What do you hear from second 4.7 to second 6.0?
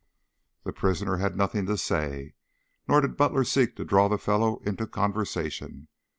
conversation.